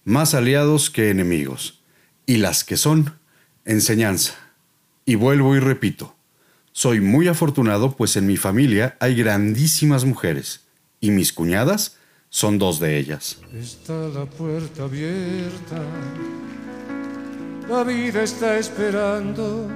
Más 0.04 0.34
aliados 0.34 0.88
que 0.88 1.10
enemigos. 1.10 1.80
Y 2.24 2.36
las 2.36 2.62
que 2.62 2.76
son, 2.76 3.18
enseñanza. 3.64 4.34
Y 5.04 5.16
vuelvo 5.16 5.56
y 5.56 5.58
repito, 5.58 6.14
soy 6.70 7.00
muy 7.00 7.26
afortunado 7.26 7.96
pues 7.96 8.14
en 8.14 8.28
mi 8.28 8.36
familia 8.36 8.96
hay 9.00 9.16
grandísimas 9.16 10.04
mujeres 10.04 10.60
y 11.00 11.10
mis 11.10 11.32
cuñadas 11.32 11.96
son 12.32 12.58
dos 12.58 12.80
de 12.80 12.96
ellas. 12.96 13.36
Está 13.54 13.92
la 14.08 14.24
puerta 14.24 14.84
abierta, 14.84 15.82
la 17.68 17.84
vida 17.84 18.22
está 18.22 18.56
esperando 18.56 19.68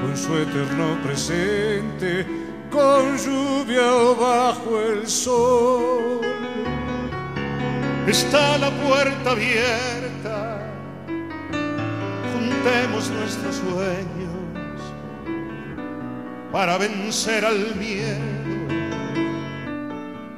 con 0.00 0.16
su 0.16 0.36
eterno 0.36 1.00
presente, 1.04 2.26
con 2.72 3.16
lluvia 3.16 3.94
o 3.94 4.16
bajo 4.16 4.80
el 4.80 5.06
sol. 5.06 6.20
Está 8.08 8.58
la 8.58 8.70
puerta 8.70 9.30
abierta, 9.30 10.72
juntemos 12.34 13.10
nuestros 13.10 13.54
sueños 13.54 14.80
para 16.50 16.78
vencer 16.78 17.44
al 17.44 17.76
miedo 17.76 18.33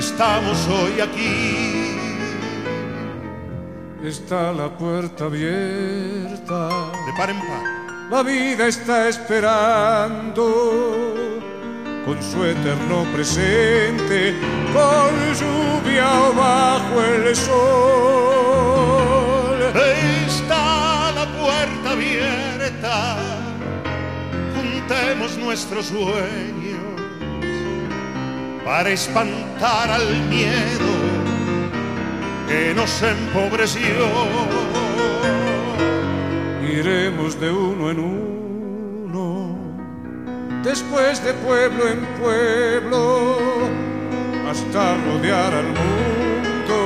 estamos 0.00 0.66
hoy 0.68 1.00
aquí. 1.00 1.96
Está 4.02 4.50
la 4.52 4.68
puerta 4.70 5.26
abierta, 5.26 6.68
De 7.06 7.12
par 7.18 7.28
en 7.28 7.38
par. 7.48 7.62
la 8.10 8.22
vida 8.22 8.66
está 8.66 9.08
esperando 9.08 10.44
con 12.06 12.16
su 12.22 12.42
eterno 12.44 13.04
presente, 13.12 14.34
con 14.72 15.12
lluvia 15.40 16.08
o 16.28 16.32
bajo 16.32 16.94
el 17.02 17.36
sol. 17.36 18.40
Está 20.26 21.12
la 21.12 21.26
puerta 21.40 21.90
abierta, 21.92 23.18
juntemos 24.56 25.36
nuestros 25.36 25.84
sueños 25.86 26.80
para 28.64 28.88
espantar 28.88 29.49
al 29.62 30.22
miedo 30.28 30.88
que 32.48 32.72
nos 32.74 33.02
empobreció. 33.02 34.06
Iremos 36.62 37.38
de 37.38 37.50
uno 37.50 37.90
en 37.90 37.98
uno, 37.98 39.58
después 40.62 41.22
de 41.22 41.34
pueblo 41.34 41.88
en 41.88 42.06
pueblo, 42.20 43.36
hasta 44.50 44.96
rodear 44.96 45.52
al 45.52 45.66
mundo 45.66 46.78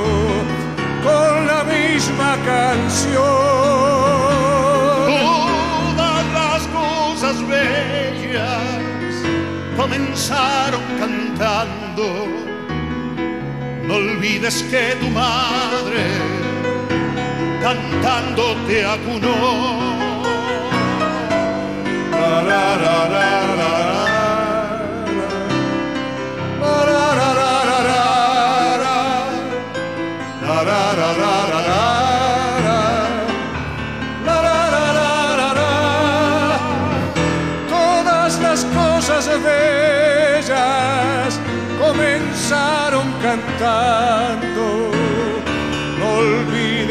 con 1.05 1.47
la 1.47 1.65
misma 1.65 2.37
canción. 2.45 3.23
Todas 5.07 6.27
las 6.33 6.67
cosas 6.69 7.47
bellas 7.47 9.15
comenzaron 9.77 10.81
cantando. 10.99 12.44
No 13.87 13.95
olvides 13.95 14.63
que 14.71 14.97
tu 15.01 15.09
madre 15.11 16.05
cantando 17.61 18.57
te 18.67 18.85
acunó. 18.85 19.95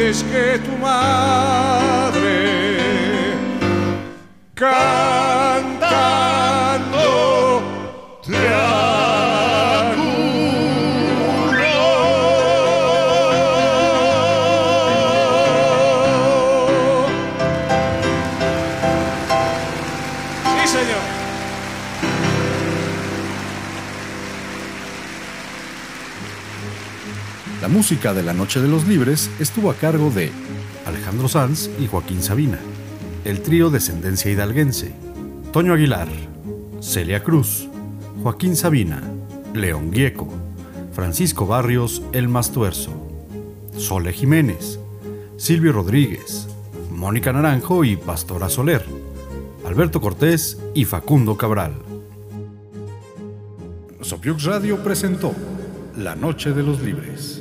Olvides 0.04 0.22
que 0.24 0.58
tu 0.58 0.76
madre 0.78 2.18
cantando 4.54 5.84
música 27.84 28.14
de 28.14 28.22
La 28.22 28.32
Noche 28.32 28.62
de 28.62 28.68
los 28.68 28.88
Libres 28.88 29.30
estuvo 29.38 29.70
a 29.70 29.74
cargo 29.74 30.08
de 30.08 30.30
Alejandro 30.86 31.28
Sanz 31.28 31.68
y 31.78 31.86
Joaquín 31.86 32.22
Sabina, 32.22 32.58
el 33.26 33.42
trío 33.42 33.68
Descendencia 33.68 34.30
Hidalguense, 34.30 34.94
Toño 35.52 35.74
Aguilar, 35.74 36.08
Celia 36.80 37.22
Cruz, 37.22 37.68
Joaquín 38.22 38.56
Sabina, 38.56 39.02
León 39.52 39.92
Gieco, 39.92 40.32
Francisco 40.94 41.46
Barrios 41.46 42.00
El 42.14 42.28
Mastuerzo, 42.28 42.90
Sole 43.76 44.14
Jiménez, 44.14 44.78
Silvio 45.36 45.72
Rodríguez, 45.72 46.48
Mónica 46.90 47.34
Naranjo 47.34 47.84
y 47.84 47.96
Pastora 47.96 48.48
Soler, 48.48 48.82
Alberto 49.66 50.00
Cortés 50.00 50.58
y 50.72 50.86
Facundo 50.86 51.36
Cabral. 51.36 51.74
Sopiux 54.00 54.42
Radio 54.44 54.82
presentó 54.82 55.34
La 55.98 56.16
Noche 56.16 56.52
de 56.52 56.62
los 56.62 56.80
Libres. 56.80 57.33